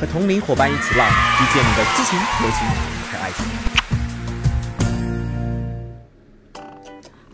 [0.00, 2.66] 和同龄伙伴一起浪，遇见你的激情、友情
[3.12, 3.44] 和爱情。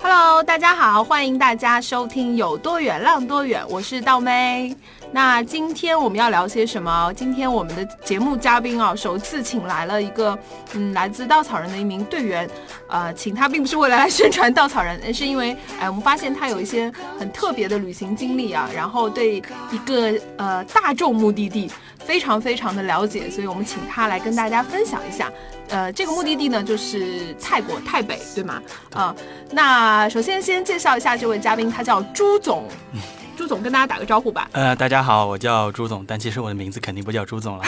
[0.03, 4.75] Hello，大家好，欢迎大家收听有多远浪多远，我是道妹。
[5.17, 7.11] 那今天我们要聊些什么？
[7.17, 10.39] 今天我们的节目嘉宾啊，首次请来了一个
[10.75, 12.47] 嗯，来自稻草人的一名队员。
[12.91, 19.37] 呃，请他并不是为了来宣传稻草人，而 是因为哎，我们发现他有一些很特别的旅行经历啊，然后对
[19.71, 21.71] 一个呃大众目的地
[22.05, 25.33] 非常非常的了解，所以我们请他来跟大家分享一下。
[25.71, 28.61] 呃，这个目的地呢就是泰国泰北，对吗？
[28.93, 29.17] 啊、
[29.51, 32.65] 那首先先介绍一下这位嘉宾，他叫朱总。
[33.37, 37.65] 朱总跟大家打个招呼吧，呃，大家好，我叫朱总，但其实我的名字肯定不叫朱总了。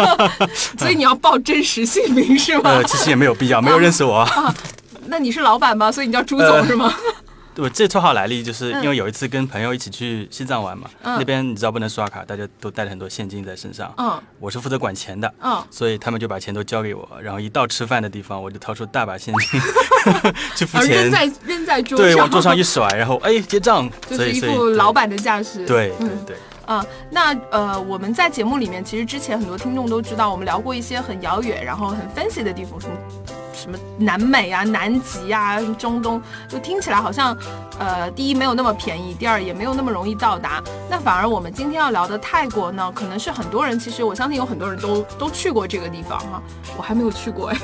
[0.78, 2.70] 所以你要报真实姓名是吗？
[2.70, 4.54] 呃，其实也没有必要，没有认识我 啊。
[5.06, 5.92] 那你是老板吗？
[5.92, 6.92] 所以你叫朱总呃是吗？
[7.56, 8.82] 我这绰号来历就是嗯。
[8.84, 11.16] 因为有一次跟朋友一起去西藏玩嘛，嗯。
[11.18, 13.92] 那边你知道不能刷卡，大家都带了很多现金在身上。
[13.98, 14.20] 嗯。
[14.38, 19.60] 我是负责管钱的，嗯，所以他们就把钱都交给我，然后一到吃饭的地方，我就掏出大把现金
[20.56, 21.04] 去付钱。
[21.04, 25.66] 扔钱，在扔在桌上，对，往桌上一甩，然后哎结账， 就是一副老板的架势。
[25.66, 26.24] 对对嗯。
[26.26, 32.94] 对，啊、那呃，我们在节目里面，其实之前很多听众都知道，我们聊过一些很遥远，然后很 fancy 的地方，什么
[33.62, 37.36] 什么南美啊、南极啊、中东，就听起来好像，
[37.78, 40.60] 呃，第一没有那么便宜，第二也没有那么容易到达。
[40.90, 46.42] 那反而我们今天要聊的泰国呢，可能是很多人，其实我相信有很多人都都去过这个地方哈，
[46.76, 47.56] 我还没有去过哎，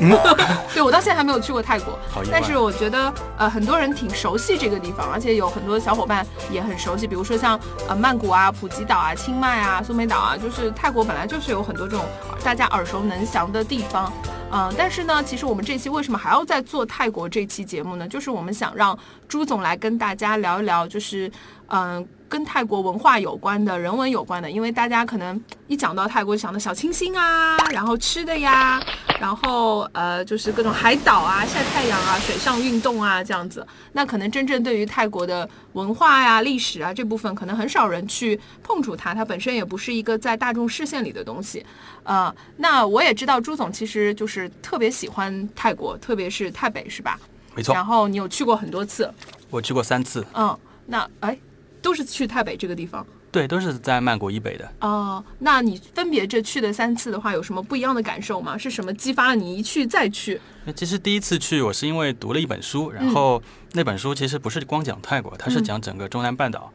[0.72, 1.98] 对我到现在还没有去过泰国，
[2.30, 7.58] 但是我觉得呃很多人挺熟悉这个地方，而且有很多小伙伴也很熟悉，比如说像
[7.88, 12.04] 呃曼谷啊、普吉岛啊、清迈啊、苏梅岛啊，就是泰国本来就是有很多这种
[12.44, 14.12] 大家耳熟能详的地方。
[14.50, 18.08] 嗯、但是呢，其实我们这期为什么还要再做泰国这期节目呢？
[18.08, 18.98] 就是我们想让
[19.28, 21.30] 朱总来跟大家聊一聊，就是
[21.66, 28.80] 嗯、跟泰国文化有关的、人文有关的，因为大家可能一讲到泰国想到小清新啊，然后吃的呀，
[29.20, 33.66] 然后呃就是各种海岛啊、晒太阳啊、水上运动啊这样子。
[33.92, 41.64] 那可能真正对于泰国的文化呀、历史啊这部分，可能很少人去碰触它，它本身也不是一个在大众视线里的东西。
[42.04, 47.18] 呃，那我也知道朱总其实就是特别喜欢泰国，特别是泰北，是吧？
[47.54, 49.12] 没错然，后你有去过很多次，
[49.50, 50.56] 我去过三次，嗯，
[50.86, 51.36] 那哎，
[51.82, 53.04] 都是去泰北这个地方。
[53.30, 54.70] 对，都是在曼谷以北的。
[54.80, 58.56] 哦，那你分别这去的三次的话，有什么不一样的感受吗？
[58.56, 60.40] 是什么激发了你一去再去？
[60.64, 66.72] 那其实第一次去，我是因为读了一本书，然嗯后那本书其实不是光讲泰国，它是嗯讲整个中南半岛。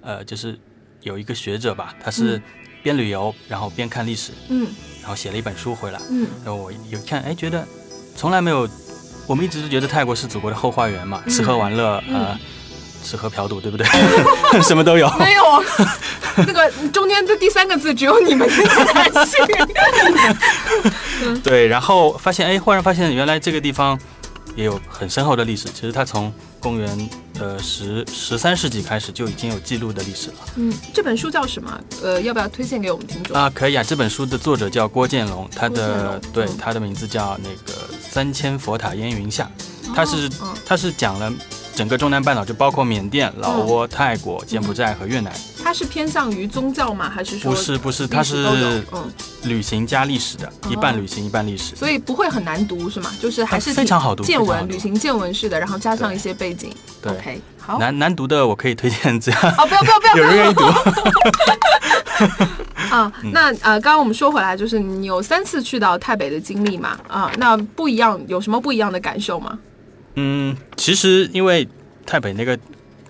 [0.00, 0.56] 呃，就是
[1.02, 2.42] 有一个学者吧，他是嗯
[2.84, 4.68] 边旅游然后边看历史，嗯
[5.00, 6.00] 然后写了一本书回来。
[6.10, 7.66] 嗯然后我有看，哎，觉得
[8.14, 8.68] 从来没有，
[9.26, 12.40] 我们一直是觉得泰国是祖国的后花园嘛，嗯吃喝玩乐，嗯呃，
[13.02, 13.86] 吃喝嫖赌，对不对？
[14.62, 15.08] 什么都有。
[15.18, 15.42] 没有，
[16.38, 19.38] 那个中间的第三个字只有你们才信。
[21.42, 23.98] 对，然后发现，哎，忽然发现原来这个地方
[24.54, 25.68] 也有很深厚的历史。
[25.68, 27.08] 其实它从公元
[27.38, 31.80] 呃十十三世纪开始就已经有记录的历史了嗯，这本书叫什么？
[32.02, 33.36] 呃，要不要推荐给我们听众？
[33.36, 33.50] 啊。
[33.54, 39.48] 可以啊，这本书的作者叫郭建龙，他的对嗯他的名字叫那个三千佛塔烟云下，
[39.94, 41.32] 他是嗯他是讲了
[41.76, 45.30] 整个中南半岛，就包括缅甸、老挝、泰国、柬埔寨和越南。
[45.62, 47.10] 它是偏向于宗教吗？
[47.10, 48.46] 还是说不是不是，它是
[48.92, 49.12] 嗯，
[49.44, 51.76] 旅行加历史的，一半旅行一半历史。
[51.76, 53.12] 所以不会很难读是吗？
[53.20, 56.72] 就是还是啊非常好读见闻旅行见闻式的，然后加上一些背景。
[57.02, 57.78] 对 OK，好。
[57.78, 60.16] 难难读的我可以推荐这样，哦，不要不要不要！
[60.16, 60.64] 有人愿意读。
[62.90, 66.98] 啊，嗯那呃，刚刚我们说回来，就是你有三次去到泰北的经历嘛？
[67.06, 69.58] 啊，那不一样，有什么不一样的感受吗？
[70.16, 71.66] 嗯，其实因为
[72.04, 72.58] 台北那个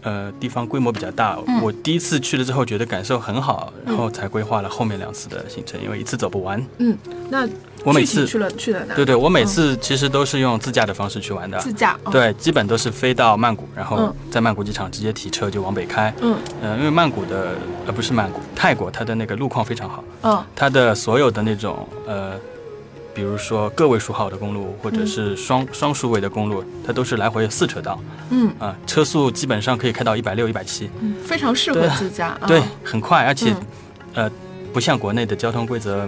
[0.02, 6.64] 呃地方规模比较大，嗯我第一次去了之后觉得感受很好，然后才规划了后面两次的行程，因为一次走不完。
[6.78, 6.96] 嗯，
[7.30, 7.48] 那
[7.84, 8.94] 我每次去了去了哪？
[8.96, 11.56] 对对，我每次其实都是用自驾的方式去玩的。
[11.58, 11.96] 自驾。
[12.02, 16.12] 哦，对，基本都是飞到曼谷，然后嗯在曼谷机场直接提车就往北开。
[16.20, 17.54] 嗯呃，因为曼谷的
[17.86, 22.32] 呃不是曼谷，泰国它的那个路况非常好，嗯它的所有的那种呃，
[23.16, 25.06] 比如说个位数号的公路或者嗯。
[25.06, 27.98] 是双、双数位的公路，它都是来回四车道。
[28.28, 28.52] 嗯。
[28.58, 32.36] 啊、车速基本上可以开到一百六、一百七，嗯，非常适合自驾。
[32.38, 32.46] 啊。
[32.46, 33.66] 对，很快，而且、嗯。
[34.12, 34.30] 呃，
[34.72, 36.06] 不像国内的交通规则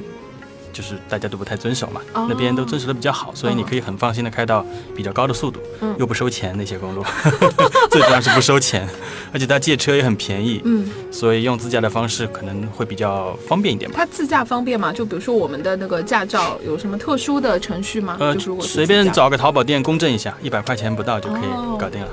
[0.73, 4.65] 就是大家都不太遵守嘛，哦那边都遵守的比较好，所以你可以很放心的开到
[4.97, 7.05] 比较高的速度，嗯又不收钱那些公路，
[7.91, 8.89] 最主要是不收钱，
[9.33, 13.97] 而且它借车也很便宜，嗯，所以用自驾的方式可能会比较方便一点吧。
[13.99, 14.93] 它自驾方便吗？
[14.93, 18.17] 就比如说我们的那个驾照有什么特殊的程序吗？
[18.21, 22.09] 呃随便，找个淘宝店公证一下，一百块钱不到就可哦以搞定了。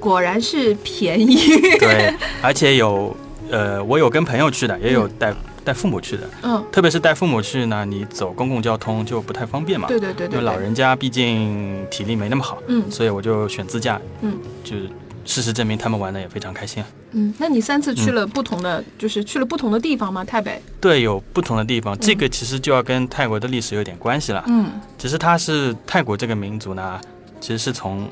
[0.00, 1.36] 果然是便宜。
[1.78, 3.16] 对， 而且有
[3.50, 5.34] 呃，我有跟朋友去的，也有带
[5.68, 6.22] 带父母去的。
[6.42, 9.86] 嗯，特别是带父母去呢，你走公共交通就不太方便嘛。
[9.86, 14.00] 对对对对，因为老，人家毕竟体力没那么好，嗯所以我就选自驾。
[14.22, 14.34] 嗯，
[14.64, 14.88] 就是
[15.26, 16.82] 事实证明他们玩的也非常开心。
[17.10, 20.24] 嗯，那你三次去了不同的，就是去了不同的地方吗？
[20.24, 20.58] 泰北？
[20.80, 24.42] 对，有不同的地方，这个其实就要跟泰国的历史有点关系了。
[24.46, 26.98] 嗯其实它是泰国这个民族呢，
[27.40, 28.08] 其实是从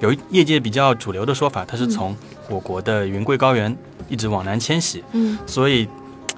[0.00, 2.16] 有业界比较主流的说法，它是从
[2.48, 3.74] 我国的云贵高原
[4.08, 5.86] 一直往南迁徙，嗯所以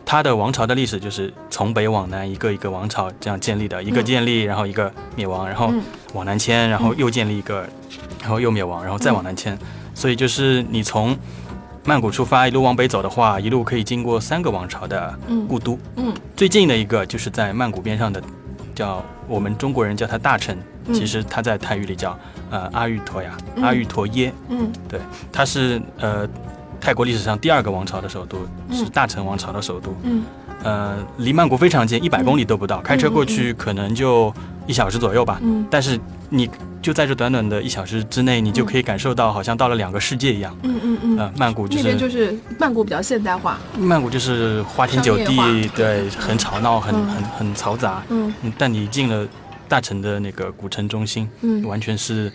[0.06, 5.82] 它的王朝的历史就是从北往南一个一个王朝这样建立的，一个建立，然后一个灭亡，然后嗯
[6.14, 7.68] 往南迁，然后又建立一个，
[8.22, 9.58] 然后又灭亡，然后再往南迁，
[9.94, 11.14] 所以就是你从
[11.84, 15.76] 曼谷出发，一路往北走的话，一路可以经过三个王朝的嗯故都。
[15.96, 18.22] 嗯最近的一个就是在曼谷边上的，
[18.76, 20.56] 叫我们中国人叫它大城，
[20.86, 22.16] 嗯其实它在泰语里叫
[22.50, 24.72] 呃阿育陀呀，嗯阿育陀耶，嗯。
[24.88, 25.00] 对
[25.32, 26.28] 它是呃
[26.86, 28.76] 泰国历史上第二个王朝的首都，嗯。
[28.76, 29.92] 是大城王朝的首都。
[30.04, 30.22] 嗯。
[30.62, 34.32] 呃，离曼谷非常近，一百公里都不到，开车过去可能就
[34.68, 35.40] 一小时左右吧。
[35.42, 35.66] 嗯。
[35.68, 35.98] 但是
[36.28, 36.48] 你
[36.80, 40.56] 就在这短短的一小时之内，你就可以感受到好像到了两个世界一样。
[40.62, 41.18] 嗯嗯嗯。
[41.18, 47.06] 呃，曼谷就那是边就是曼谷比较现代化，曼谷就是花天酒地，对，很吵闹，很嗯。
[47.08, 48.00] 很很嘈杂。
[48.10, 48.32] 嗯。
[48.42, 49.26] 嗯，但你进了
[49.66, 52.32] 大城的那个古城中心，嗯，完全是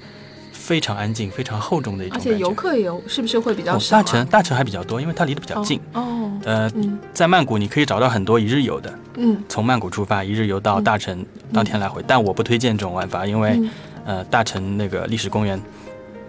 [0.71, 2.17] 非常安静、非常厚重的一种。
[2.17, 5.77] 而且游客也有，是不是会比较哦少、啊大城大城还比较多，因为它离得比较近。
[5.91, 5.99] 哦。
[6.01, 12.01] 哦呃，嗯在曼谷你可以找到很多一日游的，嗯从曼谷出发，一日游到大城，当天来回。
[12.07, 13.69] 但我不推荐这种玩法，因为、嗯
[14.05, 15.61] 呃，大城那个历史公园，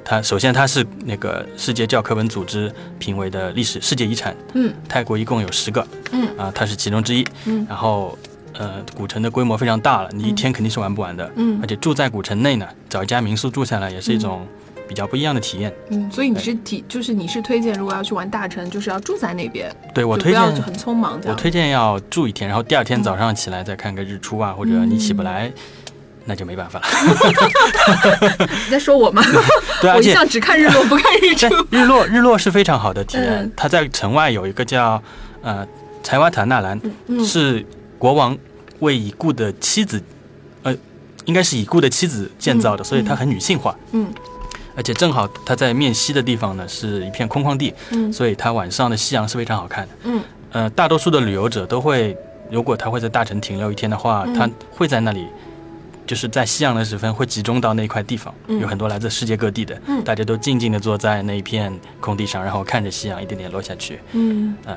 [0.05, 7.25] 它首先它是那个世界教科文组织评为的历史世界遗产，嗯泰国一共有十个，嗯啊、它是其中之一。
[7.47, 8.19] 嗯然后
[8.59, 11.31] 呃，古城的规模非常大了，你一天肯定是玩不完的。
[11.37, 14.47] 嗯而且住在古城内呢，找一家民宿住下来也是一种
[14.89, 15.73] 比较不一样的体验。
[15.91, 21.19] 嗯，所以你是提，就是你是推荐，如果要去玩大城，就是要住在那边，对我推荐，很匆忙。
[21.25, 25.51] 我推荐要住一天，然后第二天早上起来再看个日出啊，或者你起不来。
[26.25, 26.87] 那就没办法了，
[28.47, 29.21] 你在说我吗？
[29.83, 31.49] 对，我一向只看日落不看日出。
[31.69, 33.53] 日落日落是非常好的体验嗯。
[33.57, 35.03] 它在城外有一个叫
[35.43, 35.67] 呃
[36.01, 37.67] 柴瓦塔纳兰，嗯是
[38.03, 38.37] 国王
[38.81, 40.03] 为已故的妻子，
[40.65, 40.77] 呃，
[41.25, 43.79] 应该是已故的妻子建造的，嗯所以它很女性化。
[43.93, 44.13] 嗯。
[44.75, 48.13] 而且正好它在面西的地方呢是一片空旷地，嗯。
[48.13, 49.95] 所以它晚上的夕阳是非常好看的。
[50.03, 50.21] 嗯。
[50.51, 52.17] 呃，大多数的旅游者都会，
[52.51, 54.35] 如果他会在大城停留一天的话，嗯。
[54.35, 55.25] 他会在那里，
[56.05, 58.59] 就是在夕阳的时分会集中到那块地方，嗯。
[58.59, 60.03] 有很多来自世界各地的，嗯。
[60.03, 64.57] 大家都静静地坐在那一片空地上，然后看着夕阳一点点落下去，嗯。
[64.65, 64.77] 呃，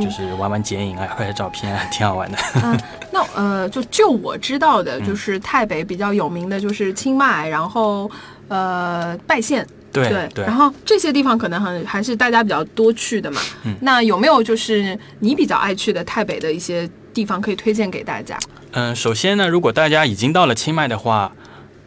[0.00, 2.38] 就是玩玩剪影啊，拍拍照片啊，挺好玩的。
[2.62, 2.78] 嗯，
[3.12, 8.10] 那呃，就就我知道嗯的，就是台北比较有名的就是清迈，然后
[8.48, 9.66] 呃拜县。
[9.90, 13.40] 对对然，后这些地方可能很还是大家比较多去的嘛。
[13.64, 18.38] 嗯那有没有就是你比较爱去的泰北的一些地方可以推荐给大家？
[18.72, 21.32] 嗯、首先呢，如果大家已经到了清迈的话，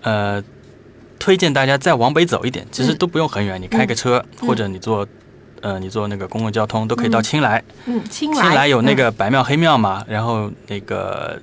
[0.02, 0.44] 呃，
[1.20, 5.08] 推荐大家再往北走一点，其实嗯都不用很远，你开个车、嗯或者你坐。
[5.62, 11.40] 呃，你坐那个公共交通都可以到嗯清莱，嗯，清清莱莱有那嗯个白庙黑庙嘛，然后那个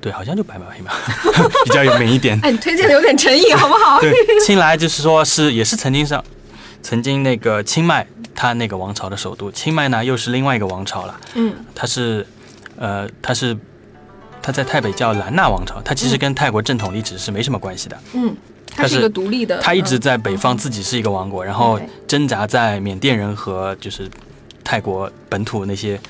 [0.00, 0.90] 对，好像就白庙黑庙
[1.64, 2.38] 比较有名一点。
[2.42, 4.00] 哎，你推荐的有点诚意，好不好？
[4.00, 4.12] 对，
[4.44, 6.24] 清莱就是说是也是曾经上，
[6.82, 12.26] 曾经那个清迈它那个王朝的首都，清迈呢又是另外一个王朝了，嗯它是
[12.76, 13.54] 呃它是
[14.40, 18.34] 它在泰北叫兰纳王朝，它其实跟泰国正统历史是没什么关系的，嗯，
[18.70, 24.08] 它它是是一个独立的，它一直嗯在北方自己是一个王国，然后挣扎在缅甸人和就是
[24.62, 26.00] 泰国本土那些。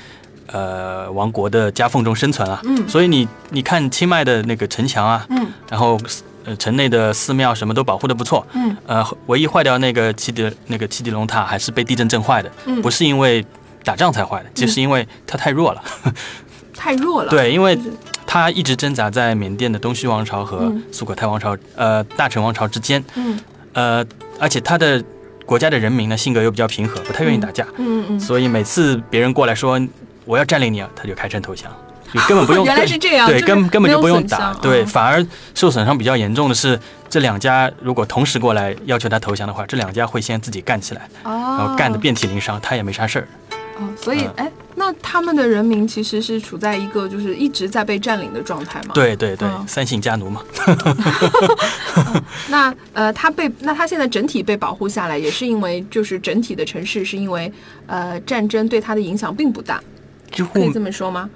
[0.53, 5.97] 呃，王国的夹缝中生存啊，嗯所以你你看清迈的那个城墙啊，嗯然后
[6.45, 13.47] 呃城内的寺庙什么都保护的不错，嗯呃，唯一坏掉那个七底那个七底龙塔还是被地震震坏的，嗯，不是因为
[13.85, 15.85] 打仗才坏的，就是因为它太弱了。
[16.75, 17.31] 太弱了。
[17.31, 17.79] 对，因为
[18.25, 20.83] 就是它一直挣扎在缅甸的东旭王朝和嗯。
[20.93, 23.39] 苏果泰王朝、呃大成王朝之间，嗯。
[23.73, 24.05] 呃，
[24.39, 25.03] 而且他的
[25.47, 29.81] 国家的人民呢性格又比较平和，不太愿意打架，嗯嗯，所以每次别人过来说
[30.25, 31.71] 我要占领你，他就开城投降，
[32.13, 34.87] 你 根本不用原来是这样，对，就是根根本就不用打，对，嗯。
[34.87, 35.25] 反而
[35.55, 43.29] 受损伤比较严重的是，这两家如果同时过来要求他投降的话，这两家会先自己干起来，然哦，后干得遍体鳞伤，他也没啥事儿。
[43.81, 48.95] 哦，所以嗯哎，那他们的人民其实是处在一个就是一直在被占领的状态嘛？。
[48.95, 50.43] 对对对，嗯三姓家奴嘛。
[52.49, 57.53] 那呃，他被那他现在整体被保护下来，也是因为就是整体的城市是因为
[57.87, 59.81] 呃战争对他的影响并不大，
[60.31, 61.29] 几乎可以这么说吗？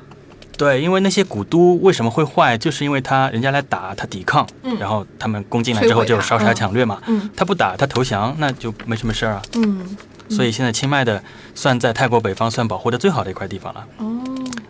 [0.57, 7.01] 对，因为那些古都为什么会坏，就是因为他人家来打，他抵抗，嗯然后他们攻进来之后就烧杀嗯抢掠嘛。
[7.09, 9.43] 嗯他不打，他投降，那就没什么事儿啊。
[9.57, 9.85] 嗯，
[10.29, 11.23] 所以现在清迈的
[11.55, 13.85] 算在泰国北方算保护的最好的一块地方了。
[13.99, 14.05] 哦，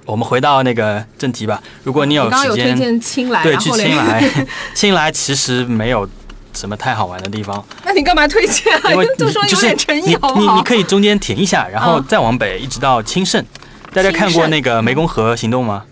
[0.07, 6.09] 我们回到那个正题吧，如果你有时间，对，去然后嘞青莱， 清莱其实没有
[6.53, 8.91] 什么太好玩的地方，那你干嘛推荐啊？
[9.19, 10.53] 就说有就是点诚意你好不好？
[10.53, 13.45] 你你可以中间停一下，然后嗯再往北一直到清盛。
[13.93, 15.85] 大家看过那个湄公河行动吗？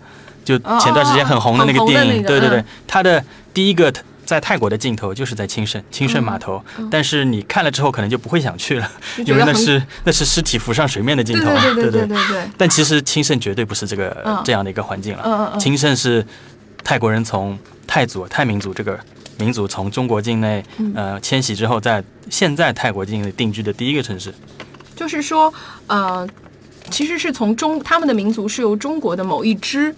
[0.43, 3.91] 就前段时间很红的那个电影，对对对嗯，它的第一个
[4.25, 8.91] 在泰国的尽头就是在清盛清盛码头，但是你看了之后可能就不会想去了，
[9.25, 11.61] 因为那是那是尸体浮上水面的镜对头，啊。
[11.61, 14.41] 对对对对对但其实清盛绝对不是这个、嗯。
[14.43, 15.23] 这样的一个环境了。
[15.25, 15.59] 嗯嗯嗯。
[15.59, 16.25] 清盛是
[16.83, 18.99] 泰国人从泰族泰民族这个
[19.37, 20.93] 民族从中国境内、嗯。
[20.95, 24.33] 呃迁徙之后，在现在泰国境内定居的第一个城市。
[24.95, 25.53] 就是说，
[25.87, 26.27] 呃，
[26.89, 29.93] 其实是从中他们的民族是由中国的某一支，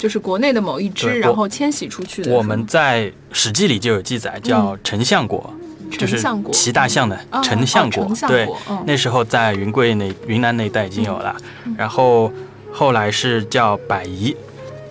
[0.00, 2.32] 就是国内的某一支，然后迁徙出去的。
[2.32, 5.52] 我们在《史记》里就有记载，叫丞相国，
[5.98, 6.18] 就是
[6.50, 8.10] 骑大象的哦丞相国。
[8.26, 8.48] 对
[8.86, 11.36] 那时候在云贵那云南那一带已经有了，
[11.76, 12.32] 然后
[12.72, 14.34] 后来是叫百夷。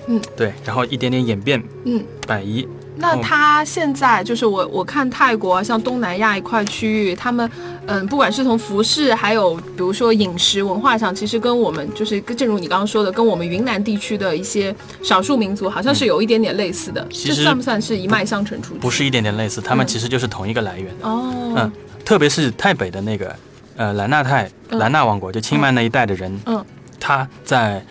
[0.06, 2.68] 嗯，对，然后一点点演变，嗯，百夷。
[3.00, 7.50] 那他现在就是我我看泰国啊，像东南亚一块区域，他们
[7.86, 17.01] 嗯，不管是从服饰，还有比如说饮食文化上，其实跟我们就是正如你刚刚说的，跟我们云南地区的一些少数民族好像是有一点点类似的。
[17.10, 18.79] 这其实算不算是一脉相承出去？
[18.79, 20.94] 不是一点点类似，他们嗯其实就是同一个来源。
[21.01, 21.72] 哦，嗯，
[22.03, 23.36] 特别是泰北的那个
[23.77, 26.63] 呃兰纳泰嗯兰纳王国，就清迈那一带的人，嗯
[27.00, 27.84] 他在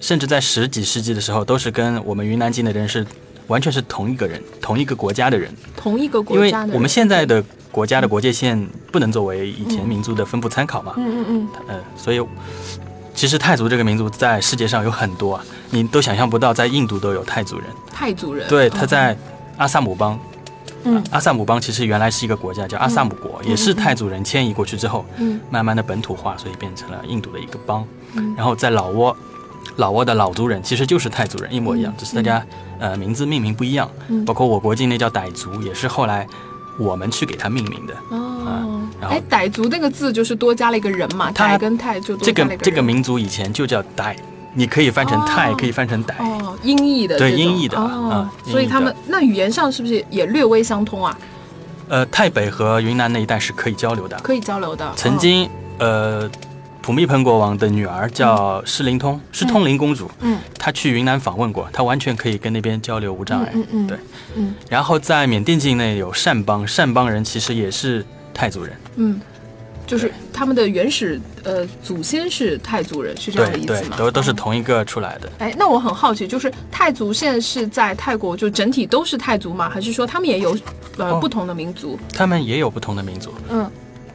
[0.00, 3.04] 甚至在十几世纪的时候，都是跟我们云南境的人是
[3.48, 5.52] 完全是同一个人，同一个国家的人。
[5.76, 6.74] 同一个因为国家的人。
[6.74, 12.20] 我们现在的国家的国界线不能作为以前民族的分布参考嘛，嗯嗯嗯，呃，所以
[13.14, 17.66] 其实泰族这个民族在世界上有很多啊，你都想象不到，在印度都有泰族人。
[17.92, 18.46] 泰族人。
[18.48, 19.16] 对，哦他在
[19.56, 20.18] 阿萨姆邦。
[20.88, 27.84] 嗯阿萨姆邦其实原来是一个国家，叫阿萨姆国，也是泰族人迁移过去之后，嗯慢慢的本土化，所以变成了印度的一个邦。
[28.14, 29.16] 嗯然后在老挝，
[29.76, 32.44] 老挝的老族人其实就是泰族人，一模一样，嗯只是大家
[32.78, 33.90] 呃名字命名不一样。
[34.08, 36.26] 嗯包括我国境内叫傣族，也是后来
[36.78, 37.94] 我们去给它命名的。
[38.10, 44.14] 哦，然后哎，傣族那个字就是多加了一个人嘛，它傣跟泰就多这个这个民族以前就叫傣，
[44.54, 46.14] 你可以翻成泰，哦可以翻成傣。
[46.18, 51.18] 哦，音译的对音译的哦啊，所以他们那语言上是不是也略微相通啊？
[51.88, 54.18] 呃，泰北和云南那一带是可以交流的。
[54.18, 54.92] 可以交流的。
[54.96, 56.28] 曾经，呃，
[56.86, 60.08] 普密蓬国王的女儿叫施灵通，是通灵公主。
[60.20, 63.50] 嗯，她去云南访问过，她完全可以跟那边交流无障碍。
[63.54, 63.98] 嗯嗯嗯对，
[64.36, 68.72] 嗯然后在缅甸境内有善邦，善邦人其实也是泰族人。
[68.94, 69.20] 嗯，
[69.84, 75.28] 就是他们的原始呃祖先是泰族人，是这样的对对意思吗？，都都是哦同一个出来的。
[75.40, 79.68] 哎，那我很好奇，就是泰族现在是在泰国就整体都是泰族吗？
[79.68, 80.56] 还是说他们也有
[80.98, 81.98] 呃、哦不同的民族？
[82.14, 83.34] 他们也有不同的民族。
[83.50, 83.68] 嗯，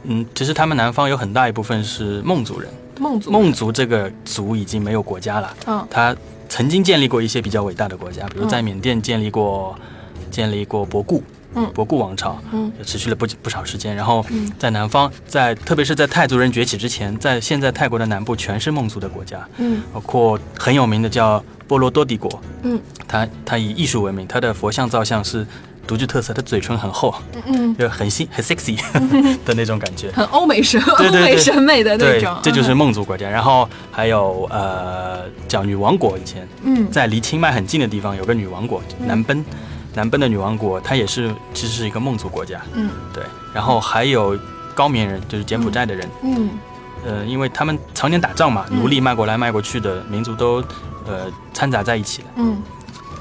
[0.04, 2.68] 嗯，其实他们南方有很大一部分是孟族人。
[2.98, 3.30] 孟族。
[3.30, 5.86] 孟族这个族已经没有国家了，嗯。
[5.90, 6.14] 他
[6.48, 9.74] 曾经建立过一些比较伟大的国家，比如在嗯缅甸建立过
[10.30, 11.22] 建立过博固，
[11.54, 11.70] 嗯。
[11.72, 12.70] 博固王朝，嗯。
[12.78, 13.94] 也持续了不不少时间。
[13.96, 14.50] 然后嗯。
[14.58, 19.82] 在南方，在特别是在泰族人崛起之前，在现在泰国的南部全是孟族的国家，嗯。
[19.92, 22.80] 包括很有名的叫波罗多帝国，嗯。
[23.08, 25.46] 它它以艺术闻名，它的佛像造像是
[25.86, 27.42] 独具特色，它嘴唇很厚，嗯。
[27.46, 28.76] 嗯，就很新很 sexy
[29.44, 30.10] 的那种感觉。
[30.12, 32.76] 很欧美审欧美审美的那对种，，这就是嗯。
[32.76, 33.28] 孟族国家。
[33.28, 36.90] 然后还有呃，叫女王国，以前嗯。
[36.90, 39.44] 在离清迈很近的地方有个女王国，南奔，
[39.94, 42.60] 南奔的女王国，它也是其实是一个孟族国家。
[42.74, 42.90] 嗯。
[43.12, 43.22] 对，
[43.52, 44.38] 然后还有
[44.74, 46.50] 高棉人，就是柬埔寨的人，嗯。
[47.04, 48.78] 呃，因为他们常年打仗嘛，嗯。
[48.78, 50.62] 奴隶卖过来卖过去的民族都
[51.06, 52.28] 呃掺杂在一起了。
[52.36, 52.62] 嗯，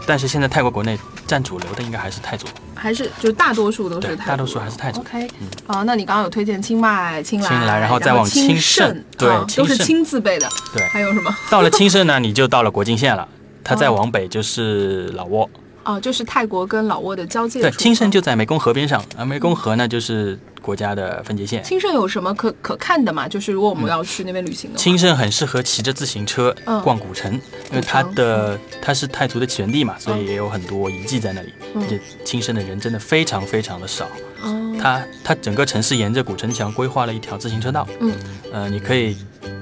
[0.05, 0.97] 但是现在泰国国内
[1.31, 2.45] 占主流的应该还是泰族，
[2.75, 4.99] 还是就大多数都是对，泰族，大多数还是泰族。
[4.99, 10.49] OK，嗯啊，那你刚刚有推荐清迈、清莱，青莱然后再往清清盛对啊都是清字辈的。
[10.73, 11.33] 对还有什么？
[11.49, 13.25] 到了清盛呢， 你就到了国境线了。
[13.63, 15.47] 它再哦往北就是老挝，
[15.83, 17.79] 哦，就是泰国跟老挝的交界对，处。
[17.79, 21.63] 清盛哦就在湄公河边上，而湄公河呢就是国家的分界线。
[21.63, 23.27] 青盛有什么可可看的吗？
[23.27, 27.33] 就是如果我们要去那边旅行的话，青盛很适合骑着自行车嗯逛古城，
[27.71, 31.53] 因为它的它是泰族的起源地嘛，所以嗯也有很多遗迹在那里。
[31.73, 34.05] 嗯而且清盛的人真的非常非常的少，
[34.41, 38.11] 哦，它它整个城市沿着古城墙规划了一条自行车道，嗯
[38.51, 39.15] 呃，你可以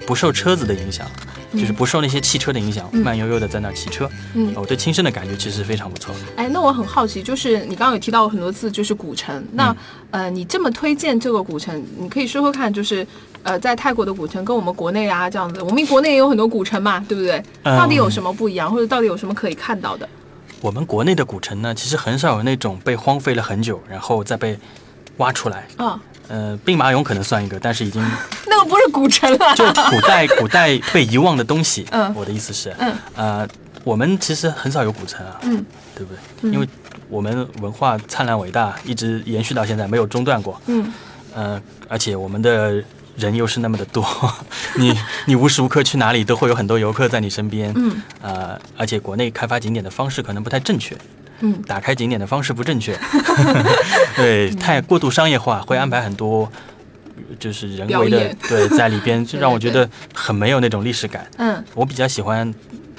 [0.07, 1.05] 不受车子的影响，
[1.53, 4.09] 就是不受那些汽车的影响，慢悠悠的在那儿骑车。
[4.35, 6.13] 嗯我对青森的感觉其实非常不错。
[6.35, 9.43] 哎，那我很好奇，就是你刚刚有提到过很多次，就是古城。
[9.53, 9.75] 那、
[10.11, 13.05] 呃，你这么推荐这个古城，你可以说说看，就是
[13.43, 17.41] 呃，在泰国的古城跟我们国内啊这样子，我们国内也有很多古城嘛，对不对？
[17.63, 20.07] 嗯到底有什么不一样，或者到底有什么可以看到的？
[20.61, 24.59] 我们国内的古城呢，其实很少有那种被荒废了很久，然后再被
[25.17, 25.65] 挖出来。
[25.77, 25.99] 啊，
[26.29, 28.01] 呃，兵马俑可能算一个，但是已经
[28.47, 29.55] 那个不是古城了。
[29.55, 31.85] 就古代古代被遗忘的东西。
[31.91, 33.47] 嗯我的意思是，嗯呃，
[33.83, 36.19] 我们其实很少有古城啊，嗯对不对？
[36.43, 36.67] 嗯因为
[37.09, 40.61] 我们文化灿烂伟大，一直延续到现在，没有中断过。
[40.67, 40.93] 嗯
[41.33, 42.83] 呃，而且我们的
[43.15, 44.05] 人又是那么的多，
[44.77, 44.95] 你
[45.25, 47.73] 你无时无刻去哪里都会有很多游客在你身边。
[47.75, 50.95] 嗯呃，而且国内开发景点的方式可能不太正确，
[51.41, 52.97] 嗯打开景点的方式不正确，
[54.15, 56.49] 对，太过度商业化，会安排很多。
[57.37, 61.29] 就是人为的对在里边， 就让我觉得很没有那种历史感。
[61.37, 62.51] 嗯我比较喜欢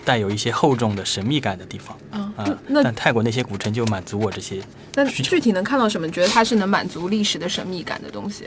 [0.05, 4.63] 带有一些厚重的神秘感的地方嗯啊、那但泰国那些古城就满足我这些。
[4.95, 6.07] 那具体能看到什么？
[6.07, 8.47] 你觉得它是能满足历史的神秘感的东西？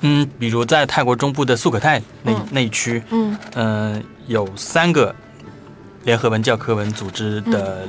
[0.00, 5.14] 嗯，比如在泰国中部的素可泰那、嗯那一区，嗯嗯、有三个
[6.04, 7.86] 联合文教科文组织的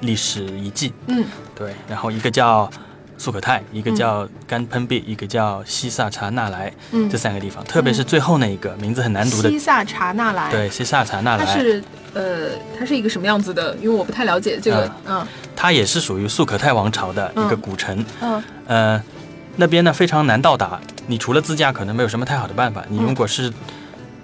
[0.00, 1.24] 历史遗迹，嗯。
[1.54, 2.70] 对，然后一个叫
[3.18, 7.08] 素可泰，一个叫甘喷壁，一个叫西萨查纳莱，嗯。
[7.08, 10.50] 这，三个地方，特别是最后那一个名字很难读的，西萨查纳莱。
[10.50, 11.82] 对，西萨查纳莱，它是
[12.14, 12.48] 呃，
[12.78, 13.74] 它是一个什么样子的？
[13.76, 14.90] 因为我不太了解这个。
[15.06, 15.26] 嗯。
[15.54, 18.42] 它也是属于素可泰王朝的一个嗯古城，嗯。
[18.66, 19.02] 呃，
[19.56, 22.84] 那边呢非常难到达，你除了自驾可能没有什么太好的办法。
[22.90, 23.50] 你如果是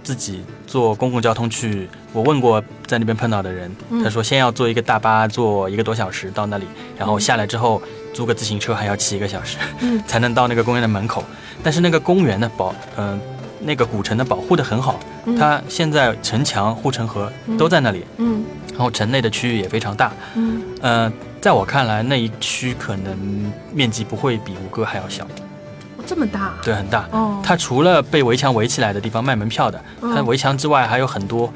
[0.02, 4.02] 自己坐公共交通去，我问过在那边碰到的人，嗯。
[4.02, 6.66] 他说先要坐一个大巴坐一个多小时到那里，
[6.98, 7.80] 然后下来之后
[8.12, 10.02] 租个自行车还要骑一个小时，嗯。
[10.06, 11.24] 才能到那个公园的门口。
[11.62, 13.20] 但是那个公园呢保，嗯、
[13.60, 15.36] 那个古城呢保护的很好，嗯。
[15.36, 18.44] 它现在城墙、护城河都在那里，嗯。
[18.70, 20.12] 然后城内的区域也非常大。
[20.34, 20.62] 嗯。
[20.80, 23.16] 呃，在我看来，那一区可能
[23.72, 25.28] 面积不会比吴哥还要小，哦
[26.06, 26.52] 这么大。
[26.62, 27.08] 对，很大。
[27.10, 31.52] 哦，它除了被围墙围起来的地方卖门票的，它嗯围墙之外还有很多，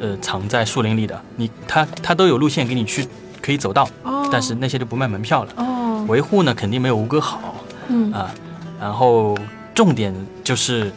[0.00, 3.06] 呃，藏在树林里的，你它它都有路线给你去
[3.40, 5.52] 可以走到，哦，但是那些就不卖门票了。
[5.56, 7.54] 哦，维护呢肯定没有吴哥好
[7.88, 8.30] 嗯啊，
[8.80, 9.36] 然后
[9.74, 10.92] 重点就是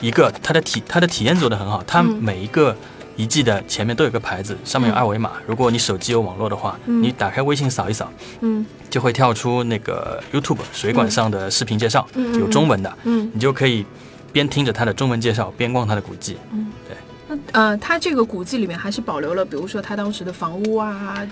[0.00, 2.76] 一个它的体它的体验做得很好，它嗯每一个。
[3.16, 4.98] 遗迹的前面都有个牌子，上面有嗯。
[4.98, 5.32] 二维码。
[5.46, 7.02] 如果你手机有网络的话，嗯。
[7.02, 8.64] 你打开微信扫一扫，嗯。
[8.88, 13.30] 就会跳出那个 YouTube 水管上的视频介绍，有中文的，嗯。
[13.34, 13.84] 你就可以
[14.32, 16.36] 边听着它的中文介绍，边逛它的古迹。
[16.52, 16.96] 嗯，对。
[17.28, 21.26] 那呃，它这个古迹里面还是保留了，比如说它当时的房屋啊，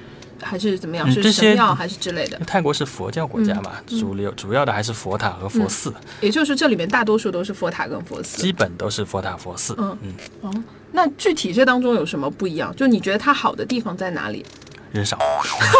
[0.45, 1.11] 还是怎么样？
[1.11, 2.39] 是神庙还是之类的？
[2.47, 8.43] 泰国是佛教国家嘛，嗯主流主要的还是佛塔和佛寺，也就是这里面大多数都是佛塔跟佛寺。
[8.43, 9.75] 基本都是佛塔佛寺。
[9.79, 10.55] 嗯嗯，哦，
[10.93, 12.75] 那具体这当中有什么不一样？
[12.77, 14.45] 就你觉得它好的地方在哪里？
[14.93, 15.19] 人少，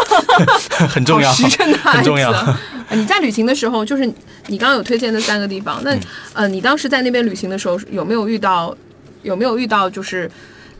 [0.89, 2.31] 很重要，好实诚的很重要。
[2.31, 4.05] 呃你在旅行的时候，就是
[4.47, 5.99] 你刚刚有推荐的三个地方，那、嗯
[6.33, 8.75] 呃，你当时在那边旅行的时候，有没有遇到
[9.23, 10.29] 有没有遇到就是？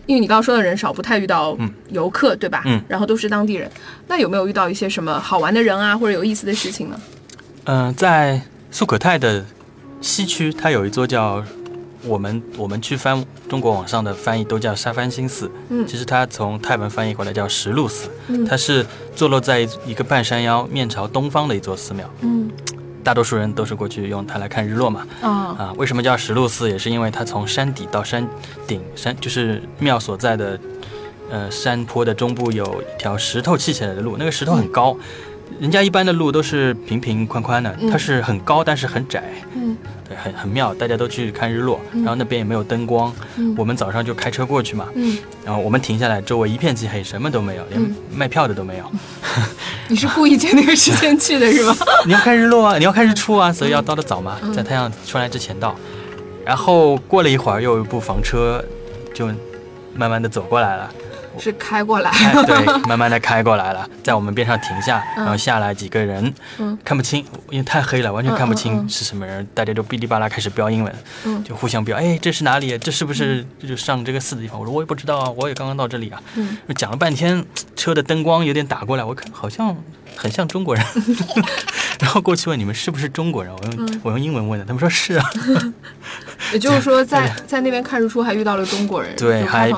[0.05, 2.61] 因为你刚刚说的人少，不太遇到嗯游客，对吧？
[2.65, 3.69] 嗯然后都是当地人，
[4.07, 6.99] 那有没有遇到一些什么好玩的人啊，或者有意思的事情呢？
[7.65, 8.39] 嗯、在
[8.69, 9.43] 素可泰的
[10.01, 11.43] 西区，它有一座叫
[12.03, 22.07] 我们我们去翻中国网上的翻译都叫沙番新寺，嗯其实它从泰文翻译过来叫石路寺，嗯它是坐落在一个半山腰、面朝东方的一座寺庙。
[22.21, 22.51] 嗯
[23.05, 25.05] 大多数人都是过去用它来看日落嘛。
[25.21, 26.69] 啊啊，为什么叫石鹿寺？
[26.69, 28.27] 也是因为它从山底到山
[28.65, 30.59] 顶，山就是庙所在的
[31.29, 34.97] 呃山坡的中部有一条石头砌起来的路，那个石头很高。
[35.59, 39.23] 人家一般的路都是平平宽宽的，嗯它是很高，但是很窄，
[39.55, 39.75] 嗯
[40.07, 40.73] 对，很很妙。
[40.73, 48.85] 大家都去看日落，嗯然后那边也没有灯光，嗯我们早上就开车过去嘛，嗯，然后我们停下来，周围一片漆黑，什么都没有，连嗯卖票的都没有。
[49.87, 51.75] 你是故意在那个时间去的是吗？
[52.05, 55.75] 你要看日落啊，你要看日出啊，所以要到的早嘛，嗯在太阳出来之前到。
[56.45, 58.63] 然后过了一会儿，又有一部房车
[59.13, 59.27] 就
[59.95, 60.91] 慢慢的走过来了，
[61.39, 62.11] 是开过来。
[62.11, 70.95] 开对，慢慢的开过来了， 在我们边上停下，嗯然后下来几个人，嗯看不清，因为太黑了，完全看不清嗯是什么人，大家就哔哩吧啦开始标英文，
[71.25, 72.77] 嗯就互相标，哎，这是哪里？
[72.77, 74.59] 这是不是这就上这个寺的地方？
[74.59, 76.21] 我说我也不知道啊，我也刚刚到这里啊。
[76.35, 77.45] 嗯讲了半天，
[77.75, 79.75] 车的灯光有点打过来，我看好像
[80.15, 80.85] 很像中国人，
[81.99, 84.01] 然后过去问你们是不是中国人，我用、嗯。
[84.03, 85.25] 我用英文问的，他们说是啊，
[86.53, 89.71] 也就是说在，在那边看日出还遇到了中国人，对，还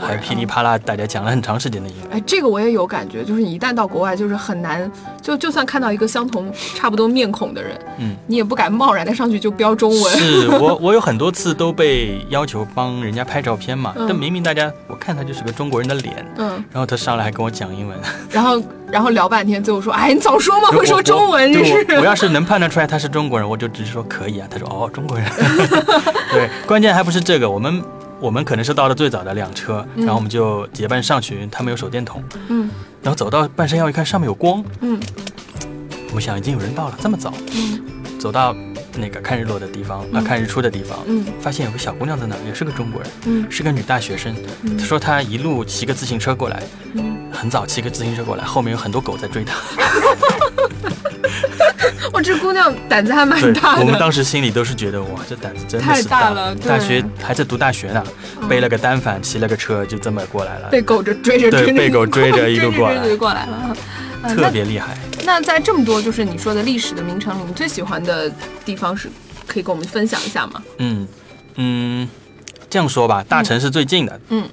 [0.00, 2.10] 还噼里啪啦，大家讲了很长时间的英文。
[2.12, 4.90] 哎，这个我也有感觉，就是你一旦到国外，就是很难，
[5.22, 10.18] 就就算看到一个相同差不多面孔的人，嗯，你也不敢贸然的上去就标中文。
[10.18, 14.06] 是 我，我有很多次都被要求帮人家拍照片嘛，嗯。
[14.08, 17.96] 但明明大家我看他就是个中国人的脸，嗯，然后他上来还跟我讲英文，
[18.30, 21.84] 然后然后聊半天，最后说，哎，你早说嘛，会说中文，这是。
[21.84, 24.48] 对我我要是能判断出来他是中国人，我就只是说可以啊。
[24.50, 25.26] 他说哦，中国人。
[26.32, 27.82] 对，关键还不是这个，我们
[28.20, 32.68] 我们可能是到了最早的辆车，嗯然后我们就结伴上去，他们有手电筒，嗯
[33.02, 34.98] 然后走到半山腰一看上面有光，嗯
[36.14, 37.80] 我想已经有人到了，这么早，嗯
[38.18, 38.54] 走到
[38.98, 44.34] 那个看日落的地方啊、嗯看日出的地方，嗯发现有个小姑娘在那儿，也是个中国人，嗯是个女大学生。
[44.62, 46.62] 嗯她说她一路骑个自行车过来，
[46.94, 49.54] 嗯，很早骑个自行车过来，后面有很多狗在追她。
[52.12, 53.80] 我，这姑娘胆子还蛮大，的。
[53.82, 58.02] 我们当时心里都是觉得哇，这胆子真的太是大了大学还在读大学呢，
[58.40, 62.88] 嗯背了个单反，骑了个车，就这么过来了，被狗着追着对追着，被狗追着一路过
[63.32, 63.76] 来了。
[64.22, 64.98] 呃特别厉害。
[65.28, 68.32] 那在这么多就是你说的历史的名城里，你最喜欢的
[68.64, 69.10] 地方是
[69.46, 70.62] 可以跟我们分享一下吗？
[70.78, 71.06] 嗯
[71.56, 72.08] 嗯，
[72.70, 74.44] 这样说吧，大城是最近的，嗯。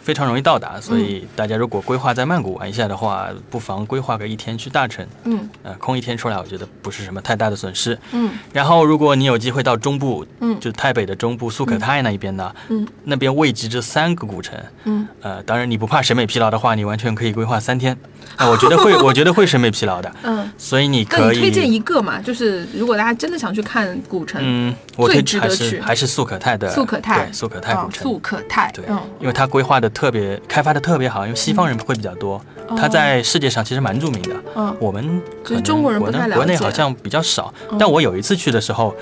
[0.00, 5.48] 非常容易到达，所以大家如果规划在曼谷玩一下的话，不妨规划个一天去大城，嗯。
[5.62, 7.98] 呃，空一天出来，我觉得不是什么太大的损失。
[8.12, 8.30] 嗯。
[8.52, 10.58] 然后，如果你有机会到中部，嗯。
[10.60, 12.86] 就台北的中部素可泰那一边呢，嗯。
[13.04, 15.06] 那边位极这三个古城，嗯。
[15.20, 17.96] 呃，当然你不怕审美疲劳的话，你完全可以规划三天。
[18.36, 20.50] 啊、我觉得会， 我觉得会审美疲劳的，嗯。
[20.58, 22.20] 所以你那可以你推荐一个嘛？
[22.20, 32.40] 就是如果大家真的想去看古城，嗯，我最值得去是还是素可泰的素可泰对素可泰哦古城，素可泰，对，嗯，因为它规划的特别，开发的特别好，因为西方人会比较多，
[32.76, 34.34] 它在世界上其实蛮著名的。
[34.56, 35.22] 嗯我们
[35.62, 38.94] 中国人不太了国内好像比较少，嗯但我有一次去的时候。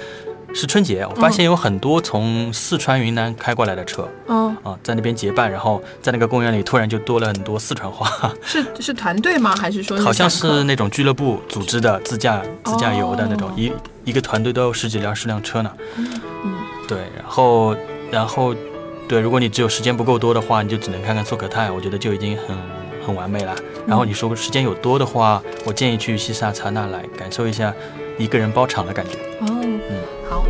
[0.55, 9.55] 是春节，我发现有很多从四川、云南开过来的车嗯，啊，在那边结伴，然后在那个公园里突然就多了很多四川话，是是团队吗？
[9.57, 13.73] 还是说好像是那种俱乐部组织的自驾自驾游的那种哦，一
[14.05, 15.73] 一个团队都有十几辆十辆车呢。
[15.97, 16.21] 嗯
[16.89, 17.77] 对，然后
[18.11, 18.55] 然后
[19.09, 22.57] 对，如果你只有时间不够多的话，你就只能看看素可泰，我觉得就已经很
[23.07, 23.55] 很完美了。
[23.87, 27.73] 然后你说时间有多的话，我建议去西萨查纳来感受一下
[28.19, 29.17] 一个人包场的感觉。
[29.41, 29.62] 哦，好，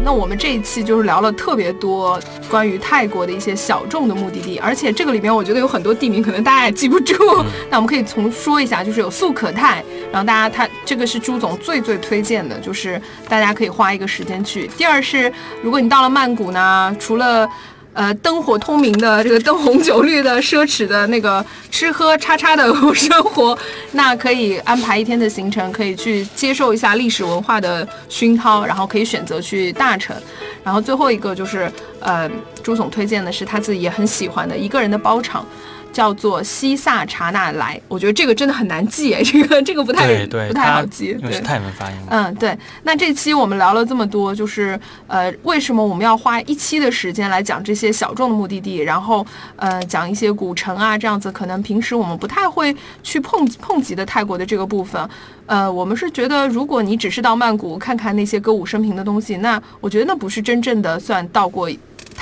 [0.05, 7.15] 那我们这一期就是聊了特别多关于泰国的一些小众的目的地，而且这个里面我觉得有很多地名可能大家也记不住，
[7.71, 14.67] 那我们可以从说一下，就是有素可泰，然后大家他这个是朱总最最推荐的，就是大家可以花一个时间去。
[14.77, 17.49] 第二是，如果你到了曼谷呢，除了
[17.95, 23.57] 呃，灯火通明的这个灯红酒绿的奢侈的那个吃喝叉叉的生活，
[23.93, 30.17] 那可以安排一天的行程，可以去接受一下历史文化的熏陶，然后可以选择去大城。
[30.65, 32.31] 然后最后一个就是，呃，
[32.63, 35.45] 朱总推荐的是他自己也很喜欢的一个人的包场。
[35.93, 41.97] 叫做西萨查纳莱，我觉得这个真的很难记哎， 这个这个不太对对，不太好记，对因为是泰文发音。
[42.09, 42.57] 嗯，对。
[42.83, 49.25] 那这期我们聊了这么多，就是呃，为什么我们要花一期的时间来讲这些小众的目的地，然后
[49.57, 55.07] 呃，讲一些古城啊，这样子可能平时我们不太会去碰碰及的泰国的这个部分。
[55.47, 61.69] 呃，我们是觉得，如果你只是到曼谷看看那些歌舞升平的东西，那我觉得那不是真正的算到过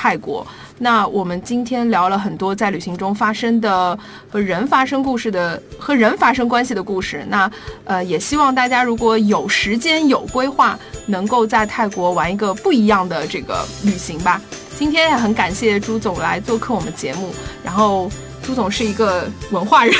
[0.00, 0.46] 泰国。
[0.78, 3.98] 那我们今天聊了很多在旅行中发生的
[4.30, 7.22] 和人发生故事的和人发生关系的故事。
[7.28, 7.50] 那
[7.84, 14.40] 呃，也希望大家如果有时间有规划，能够在泰国玩一个不一样的这个旅行吧。
[14.78, 18.10] 今天也很感谢朱总来做客我们节目，然后
[18.42, 19.94] 朱总是一个文化人，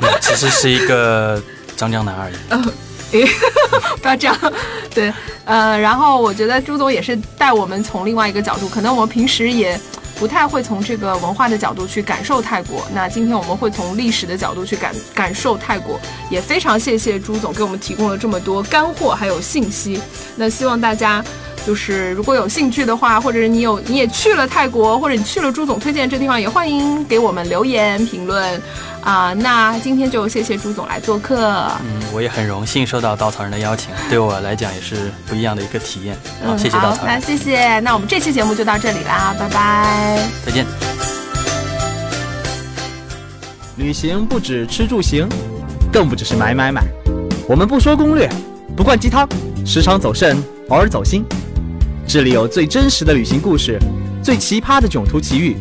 [0.00, 1.42] 嗯其实是一个
[1.76, 2.34] 张江南而已。
[4.02, 4.36] 不要这样，
[4.94, 5.12] 对，
[5.44, 9.78] 呃，然后我觉得朱总也是带我们从另外一个角度，可能我们平时也
[10.18, 12.84] 不太会从这个文化的角度去感受泰国。
[12.94, 16.00] 那今天我们会从历史的角度去感感受泰国，
[16.30, 20.00] 也非常谢谢朱总给我们提供了这么多干货还有信息。
[20.36, 21.24] 那希望大家。
[21.66, 28.60] 就是如果有兴趣的话，或者你有你也去了泰国，或者你去了朱总推荐这地方，也欢迎给我们留言评论
[29.04, 31.36] 啊、那今天就谢谢朱总来做客。
[31.84, 36.16] 嗯，我也很荣幸受到稻草人的邀请，对我来讲也是不一样的一个体验。
[36.42, 37.80] 好，谢谢稻，草人，那谢谢。
[37.80, 40.18] 那我们这期节目就到这里啦，拜拜。
[40.46, 40.64] 再见。
[43.76, 45.28] 旅行不止吃住行，
[45.92, 46.82] 更不只是买买买。
[47.46, 48.26] 我们不说攻略，
[48.74, 49.28] 不灌鸡汤，
[49.66, 51.22] 时常走肾，偶尔走心。
[52.06, 53.78] 这里有最真实的旅行故事，
[54.22, 55.56] 最奇葩的囧途奇遇，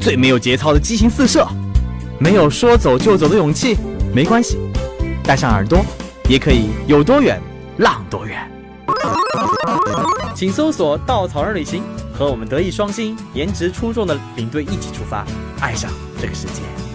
[0.00, 1.46] 最没有节操的激情四射。
[2.20, 3.76] 没有说走就走的勇气，
[4.12, 4.58] 没关系，
[5.22, 5.84] 带上耳朵，
[6.28, 7.40] 也可以有多远
[7.78, 8.50] 浪多远。
[10.34, 15.24] 请搜索“稻草人旅行”，和我们德艺双馨、颜值出众的领队一起出发，
[15.60, 16.87] 爱上这个世界。